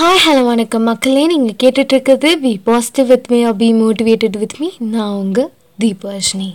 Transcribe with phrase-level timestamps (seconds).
[0.00, 0.82] Hi hello வணக்கம்.
[0.82, 5.48] மக்களே நீங்கள் கேட்டுட்ருக்கிறது be positive with me be motivated with me நான் உங்கள்
[5.80, 6.54] தீபாஷினி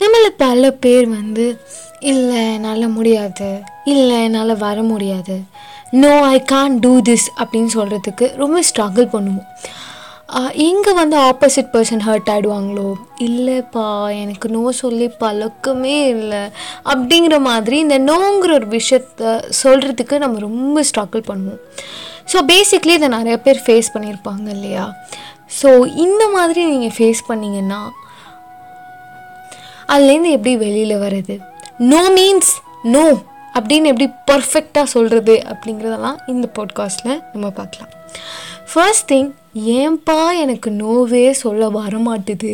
[0.00, 1.58] நம்மள பல பேர் வந்து
[2.00, 3.60] இல்லை என்னால் முடியாது.
[3.84, 5.40] இல்லை என்னால் வர முடியாது.
[5.90, 9.46] No I can't do this அப்படின்னு சொல்கிறதுக்கு ரொம்ப ஸ்ட்ரகிள் பண்ணுவோம்.
[10.68, 12.86] எங்கே வந்து ஆப்போசிட் பர்சன் ஹர்ட் ஆகிடுவாங்களோ
[13.26, 16.40] இல்லைப்பா எனக்கு நோ சொல்லி பழக்கமே இல்லை.
[16.92, 21.60] அப்படிங்கிற மாதிரி இந்த நோங்கிற ஒரு விஷயத்த சொல்கிறதுக்கு நம்ம ரொம்ப ஸ்ட்ரகிள் பண்ணுவோம்.
[22.32, 24.86] ஸோ பேசிக்லி இதை நிறைய பேர் ஃபேஸ் பண்ணியிருப்பாங்க இல்லையா?
[25.60, 27.80] ஸோ இந்த மாதிரி நீங்கள் ஃபேஸ் பண்ணிங்கன்னா
[29.88, 31.36] அதுலேருந்து எப்படி வெளியில் வர்றது?
[31.92, 32.52] நோ மீன்ஸ்
[32.96, 33.06] நோ
[33.56, 37.92] அப்படின்னு எப்படி பர்ஃபெக்டாக சொல்கிறது அப்படிங்கிறதெல்லாம் இந்த பாட்காஸ்ட்டில் நம்ம பார்க்கலாம்.
[38.72, 42.52] ஃபர்ஸ்ட் திங் ஏன்பா எனக்கு நோவே சொல்ல வரமாட்டுது?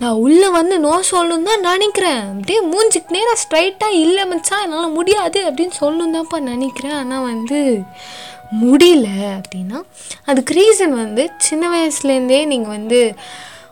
[0.00, 2.22] நான் உள்ளே வந்து நோ சொல்லணும் தான் நினைக்கிறேன்.
[2.32, 6.96] அப்படியே மூஞ்சிக்கு நேராக ஸ்ட்ரைட்டாக இல்லை மச்சா என்னால் முடியாது அப்படின்னு சொல்லணும் தான்ப்பா நினைக்கிறேன்.
[7.02, 7.60] ஆனால் வந்து
[8.62, 9.78] முடியல அப்படின்னா
[10.24, 13.00] அதுக்கு ரீசன் வந்து சின்ன வயசுலேருந்தே நீங்கள் வந்து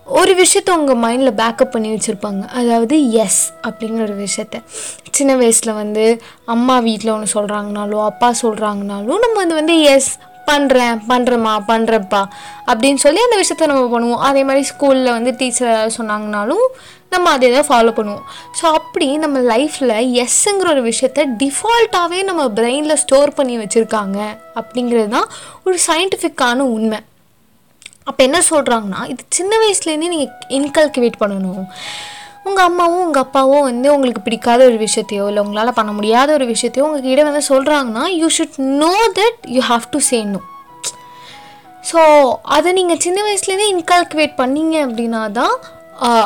[0.05, 2.43] ஒரு விஷயத்த உங்கள் மைண்டில் பேக்கப் பண்ணி வச்சுருப்பாங்க.
[2.49, 4.57] அதாவது எஸ் அப்படிங்கிற ஒரு விஷயத்த.
[5.11, 6.05] சின்ன வயசில் வந்து
[6.45, 10.11] அம்மா வீட்டில் ஒன்று சொல்கிறாங்கனாலோ அப்பா சொல்கிறாங்கனாலும் நம்ம அது வந்து எஸ்
[10.51, 12.23] பண்ணுறேன் பண்ணுறேம்மா பண்ணுறப்பா
[12.71, 14.23] அப்படின்னு சொல்லி அந்த விஷயத்த நம்ம பண்ணுவோம்.
[14.29, 16.67] அதே மாதிரி ஸ்கூலில் வந்து டீச்சர் சொன்னாங்கனாலும்
[17.15, 18.25] நம்ம அதை தான் ஃபாலோ பண்ணுவோம்.
[18.59, 24.19] ஸோ அப்படி நம்ம லைஃப்பில் எஸ்ஸுங்கிற ஒரு விஷயத்த டிஃபால்ட்டாகவே நம்ம பிரெயினில் ஸ்டோர் பண்ணி வச்சுருக்காங்க
[24.61, 25.29] அப்படிங்கிறது தான்
[25.67, 27.01] ஒரு சயின்டிஃபிக்கான உண்மை.
[28.11, 31.65] அப்போ என்ன சொல்கிறாங்கன்னா இது சின்ன வயசுலேருந்தே நீங்கள் இன்கல்குவேட் பண்ணணும்.
[32.47, 36.81] உங்கள் அம்மாவும் உங்கள் அப்பாவும் வந்து உங்களுக்கு பிடிக்காத ஒரு விஷயத்தையோ இல்லை உங்களால் பண்ண முடியாத ஒரு விஷயத்தையோ
[36.81, 40.41] உங்ககிட்ட வந்து சொல்கிறாங்கன்னா you should know that you have to say no
[41.93, 42.01] so
[42.43, 45.57] அதை நீங்கள் சின்ன வயசுலேருந்தே இன்கால்குவேட் பண்ணீங்க அப்படின்னா தான்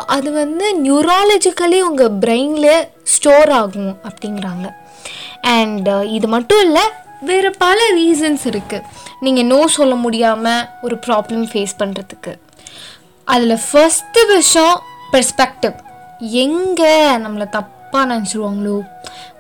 [0.06, 4.66] அது வந்து நியூராலஜிக்கலி உங்கள் பிரெயினில் ஸ்டோர் ஆகும் அப்படிங்கிறாங்க.
[5.40, 6.82] அண்ட் இது மட்டும் இல்லை
[7.20, 8.86] வேறு பல ரீசன்ஸ் இருக்குது
[9.20, 12.32] நீங்கள் நோ சொல்ல முடியாமல் ஒரு ப்ராப்ளம் ஃபேஸ் பண்ணுறதுக்கு
[13.24, 15.76] அதில் ஃபஸ்ட்டு விஷயம் பெர்ஸ்பெக்டிவ்
[16.20, 18.76] எங்கே நம்மளை தப்பாக நினச்சிடுவாங்களோ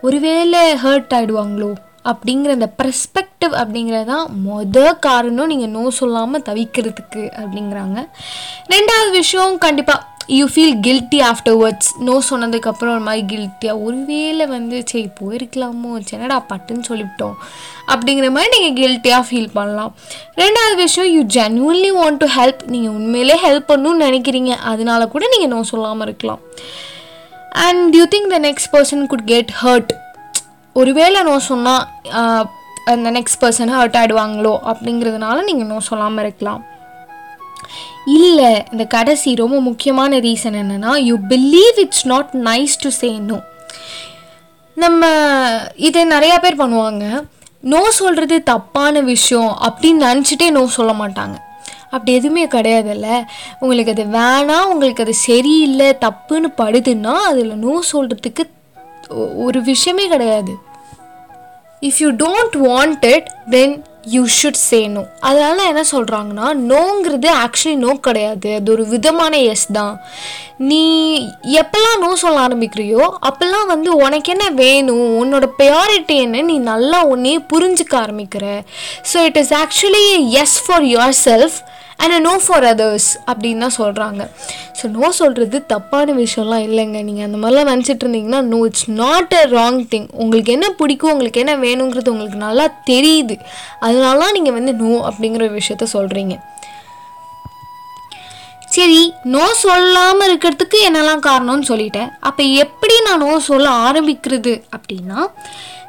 [0.00, 1.74] ஒருவேளை ஹர்ட் ஆகிடுவாங்களோ
[2.10, 5.46] அப்படிங்கிற அந்த பெர்ஸ்பெக்டிவ் அப்படிங்கிறது தான் மொதல் காரணம்.
[5.46, 7.98] நீங்கள் நோ சொல்லாமல் தவிக்கிறதுக்கு அப்படிங்கிறாங்க.
[8.74, 15.08] ரெண்டாவது விஷயம் கண்டிப்பாக you feel guilty afterwards no சொன்னதுக்கப்புறம் ஒரு மாதிரி கில்ட்டியாக ஒருவேளை வந்து சரி
[15.20, 17.36] போயிருக்கலாமோ என்னடா பட்டுன்னு சொல்லிவிட்டோம்.
[17.92, 19.92] அப்படிங்கிற மாதிரி நீங்கள் கில்ட்டியாக ஃபீல் பண்ணலாம்.
[20.42, 24.52] ரெண்டாவது விஷயம் you genuinely want to help நீங்கள் உண்மையிலே ஹெல்ப் பண்ணணும்னு நினைக்கிறீங்க.
[24.72, 26.42] அதனால கூட நீங்கள் நோ சொல்லாமல் இருக்கலாம்.
[27.66, 29.92] And you think the next person could get hurt
[30.76, 31.84] ஒருவேளை நோ சொன்னால்
[32.20, 32.42] uh,
[32.92, 36.60] அந்த நெக்ஸ்ட் பர்சன் ஹர்ட் ஆகிடுவாங்களோ அப்படிங்கிறதுனால நீங்கள் நோ சொல்லாமல் இருக்கலாம்.
[38.06, 43.38] இல்லை இந்த கடைசி ரொம்ப முக்கியமான ரீசன் என்னென்னா you believe it's not nice to say no
[44.76, 45.08] நம்ம
[45.76, 47.04] இதை நிறையா பேர் பண்ணுவாங்க.
[47.60, 51.36] நோ சொல்கிறது தப்பான விஷயம் அப்படின்னு நினச்சிட்டே நோ சொல்ல மாட்டாங்க.
[51.90, 53.08] அப்படி எதுவுமே கிடையாதுல்ல.
[53.58, 58.44] உங்களுக்கு அது வேணாம் உங்களுக்கு அது சரியில்லை தப்புன்னு படுதுன்னா அதில் நோ சொல்கிறதுக்கு
[59.46, 60.52] ஒரு விஷயமே கிடையாது.
[61.80, 63.76] If you don't want it then
[64.14, 68.54] you should say no அதனால என்ன சொல்கிறாங்கன்னா நோங்கிறது ஆக்சுவலி நோ கிடையாது.
[68.58, 70.00] அது ஒரு விதமான எஸ் தான்.
[70.70, 70.82] நீ
[71.60, 77.40] எப்போல்லாம் நோ சொல்ல ஆரம்பிக்கிறியோ அப்போல்லாம் வந்து உனக்கு என்ன வேணும் உன்னோட ப்ரையாரிட்டி என்ன நீ நல்லா உன்னையே
[77.52, 78.44] புரிஞ்சுக்க ஆரம்பிக்கிற.
[79.12, 80.06] So it is actually
[80.42, 80.86] yes for
[81.26, 81.58] yourself
[82.02, 84.22] and no for others அப்படின்னு தான் சொல்கிறாங்க
[84.78, 86.98] ஸோ நோ சொல்கிறது தப்பான விஷயம்லாம் இல்லைங்க.
[87.08, 91.42] நீங்கள் அந்த மாதிரிலாம் நினச்சிட்டு இருந்தீங்கன்னா no it's not a wrong thing உங்களுக்கு என்ன பிடிக்கும் உங்களுக்கு
[91.44, 93.36] என்ன வேணுங்கிறது உங்களுக்கு நல்லா தெரியுது.
[93.86, 96.36] அதனால நீங்கள் வந்து நோ அப்படிங்கிற ஒரு விஷயத்த சொல்கிறீங்க
[98.76, 99.00] சரி
[99.34, 102.10] நோ சொல்லாமல் இருக்கிறதுக்கு என்னெல்லாம் காரணம்னு சொல்லிட்டேன்.
[102.28, 105.20] அப்போ எப்படி நான் நோ சொல்ல ஆரம்பிக்கிறது அப்படின்னா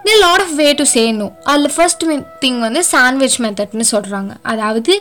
[0.06, 2.06] the lot of way to say no அதில் ஃபர்ஸ்ட்
[2.44, 4.94] திங் வந்து சாண்ட்விச் மெத்தட்னு சொல்கிறாங்க அதாவது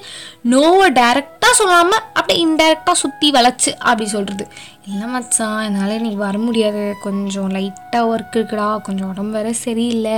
[0.53, 4.45] நோவை டைரெக்டாக சொல்லாமல் அப்படியே இன்டைரக்டாக சுற்றி வளைச்சு அப்படி சொல்கிறது
[4.91, 6.83] இல்லை மச்சான் என்னால் இன்றைக்கி வர முடியாது.
[7.03, 8.69] கொஞ்சம் லைட்டாக ஒர்க் இருக்குடா.
[8.87, 10.17] கொஞ்சம் உடம்பு வேற சரியில்லை.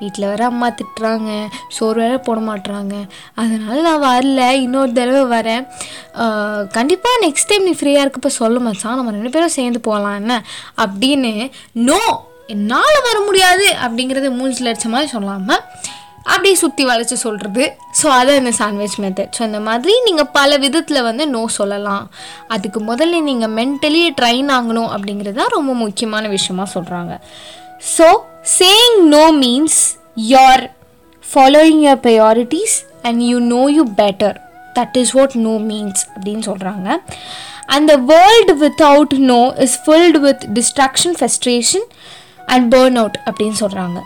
[0.00, 1.30] வீட்டில் வேறு அம்மா திட்டுறாங்க.
[1.76, 2.96] சோறு வேற போட மாட்டுறாங்க
[3.42, 4.42] அதனால் நான் வரல.
[4.64, 5.64] இன்னொரு தடவை வரேன்.
[6.76, 10.36] கண்டிப்பாக நெக்ஸ்ட் டைம் நீ ஃப்ரீயாக இருக்கப்போ சொல்ல மச்சான் நம்ம ரெண்டு பேரும் சேர்ந்து போகலாம் என்ன?
[10.84, 11.32] அப்படின்னு
[11.88, 12.02] நோ
[12.48, 15.62] என்னால் வர முடியாது அப்படிங்கிறது மூஞ்சில் அடித்த மாதிரி சொல்லாமல்
[16.24, 21.02] அப்படியே சுற்றி வளைச்சி சொல்கிறது ஸோ அதான் இந்த சாண்ட்விச் மெத்தட் ஸோ இந்த மாதிரி நீங்கள் பல விதத்தில்
[21.02, 22.10] வந்து நோ சொல்லலாம்.
[22.48, 27.18] அதுக்கு முதல்ல நீங்கள் மென்டலி ட்ரைன் ஆகணும் அப்படிங்கிறது தான் ரொம்ப முக்கியமான விஷயமா சொல்கிறாங்க
[27.96, 28.08] so
[28.58, 29.80] saying no means
[30.16, 30.70] your
[31.34, 34.36] following your priorities and you know you better
[34.74, 36.88] that is what no means அப்படின்னு சொல்கிறாங்க
[37.66, 41.86] அந்த world without no is filled with distraction frustration
[42.46, 44.00] and burn out அப்படின்னு சொல்கிறாங்க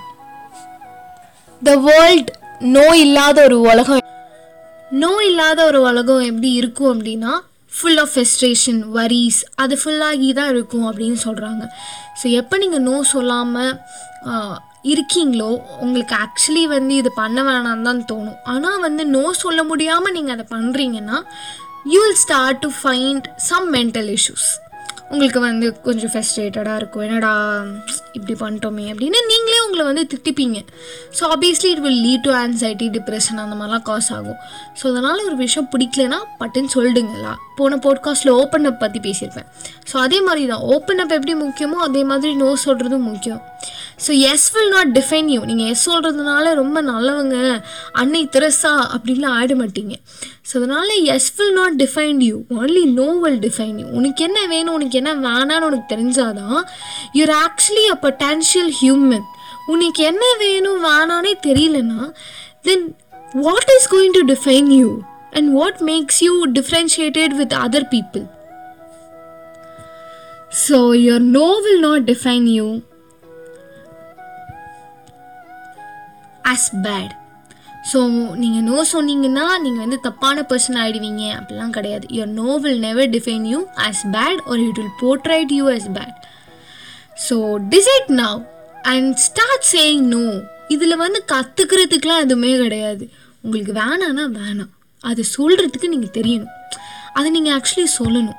[1.62, 2.30] த வேர்ல்ட்
[2.60, 4.02] நோய் இல்லாத ஒரு உலகம்.
[4.90, 7.32] நோய் இல்லாத ஒரு உலகம் எப்படி இருக்கும் அப்படின்னா
[7.72, 11.68] ஃபுல் ஆஃப் ஃபெஸ்ட்ரேஷன் வரிஸ் அது ஃபுல்லாகி தான் இருக்கும் அப்படின்னு சொல்கிறாங்க
[12.22, 18.36] ஸோ எப்போ நீங்கள் நோ சொல்லாமல் இருக்கீங்களோ உங்களுக்கு ஆக்சுவலி வந்து இது பண்ண வேணாம்னு தான் தோணும்.
[18.44, 21.22] ஆனால் வந்து நோ சொல்ல முடியாமல் நீங்கள் அதை பண்ணுறீங்கன்னா
[21.84, 24.46] you will start to find some mental issues
[25.12, 27.04] உங்களுக்கு வந்து கொஞ்சம் ஃபெஸ்ட்ரேட்டடாக இருக்கும்.
[27.06, 27.32] என்னடா
[28.16, 30.58] இப்படி பண்ணிட்டோமே அப்படின்னு நீங்களே உங்களை வந்து திட்டிப்பீங்க.
[31.18, 34.38] So obviously it will lead to anxiety depression அந்த மாதிரிலாம் காஸ் ஆகும்.
[34.78, 39.48] ஸோ அதனால் ஒரு விஷயம் பிடிக்கலனா பட்டுன்னு சொல்லிடுங்களா போன போட்காஸ்ட்டில் ஓப்பன் அப் பற்றி பேசியிருப்பேன்.
[39.90, 43.42] ஸோ அதே மாதிரி தான் ஓப்பன் அப் எப்படி முக்கியமோ அதே மாதிரி நோ சொல்கிறதும் முக்கியம்.
[43.98, 47.36] So yes will not define you நீங்கள் எஸ் சொல்கிறதுனால ரொம்ப நல்லவங்க
[47.92, 49.94] அன்னை திரசா அப்படின்லாம் ஆட மாட்டீங்க.
[50.48, 54.74] ஸோ அதனால் yes will not define you only no will define you உனக்கு என்ன வேணும்
[54.74, 56.60] உனக்கு என்ன வேணான்னு உனக்கு தெரிஞ்சாதான்
[57.18, 59.26] you're actually a potential human
[59.66, 62.02] உனக்கு என்ன வேணும் வேணானே தெரியலனா
[62.62, 62.84] then
[63.40, 64.90] what is going to define you
[65.32, 68.24] and what makes you differentiated with other people
[70.66, 72.68] so your no will not define you
[76.52, 77.14] as bad
[77.90, 77.98] so
[78.42, 82.06] நீங்கள் நோ சொன்னீங்கன்னா நீங்கள் வந்து தப்பான பர்சன் ஆகிடுவீங்க அப்படிலாம் கிடையாது.
[82.16, 86.16] Your no will never define you as bad ஒரு it will portray you as bad
[87.26, 87.36] so
[87.74, 88.40] decide now
[88.92, 90.24] and start saying no
[90.74, 93.04] இதில் வந்து கற்றுக்கிறதுக்கெலாம் எதுவுமே கிடையாது.
[93.44, 94.72] உங்களுக்கு வேணான்னா வேணாம்.
[95.10, 96.54] அது சொல்கிறதுக்கு நீங்கள் தெரியணும்.
[97.18, 98.38] அதை நீங்கள் ஆக்சுவலி சொல்லணும்.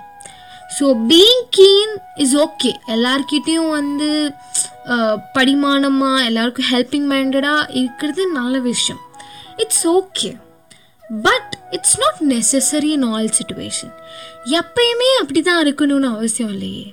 [0.76, 1.94] So being keen
[2.24, 4.10] is okay எல்லார்கிட்டேயும் வந்து
[5.36, 9.02] படிமானமாக எல்லாருக்கும் ஹெல்பிங் மைண்டடாக இருக்கிறது நல்ல விஷயம்.
[9.64, 10.30] It's okay
[11.26, 13.94] but it's not necessary in all situation
[14.60, 16.86] எப்பயுமே அப்படி தான் இருக்கணும்னு அவசியம் இல்லையே.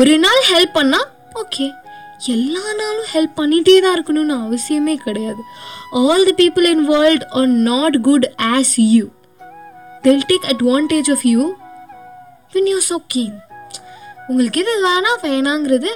[0.00, 1.08] ஒரு நாள் ஹெல்ப் பண்ணால்
[1.42, 1.66] ஓகே
[2.34, 5.42] எல்லா நாளும் ஹெல்ப் பண்ணிகிட்டே தான் இருக்கணும்னு அவசியமே கிடையாது.
[6.04, 9.04] All the people in world are not good as you
[10.06, 11.42] they'll take advantage of you
[12.54, 13.02] when you're so
[14.28, 15.90] உங்களுக்கு எது வேணாம் வேணாங்கிறது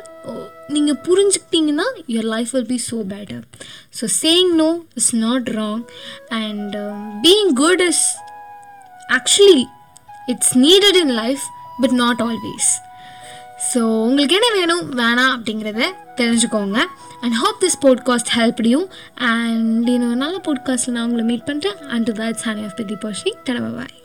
[0.67, 3.43] நீங்கள் புரிஞ்சுக்கிட்டீங்கன்னா your life will be so better
[4.01, 5.85] so saying no is not wrong
[6.29, 6.77] and
[7.23, 8.17] being good is
[9.09, 9.65] actually
[10.27, 11.41] it's needed in life
[11.81, 12.69] but not always
[13.75, 16.85] so உங்களுக்கு என்ன வேணும் வேணாம் அப்படிங்கிறத தெரிஞ்சுக்கோங்க.
[17.21, 22.11] And hope this podcast help you and இன்னும் நல்ல போட்காஸ்ட்டில் நான் உங்களை மீட் பண்ணுறேன் and
[22.11, 23.98] that's honey of the பர்ஷி தடவை பாய்